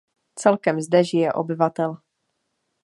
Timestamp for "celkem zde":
0.35-1.03